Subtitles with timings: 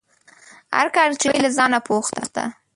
[0.77, 2.43] هر کار چې کوې له ځانه پوښته